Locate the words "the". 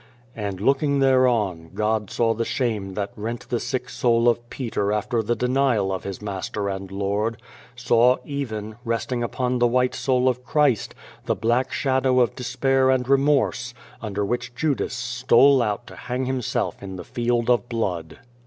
2.33-2.43, 3.49-3.59, 5.21-5.35, 9.59-9.67, 11.25-11.35, 16.95-17.03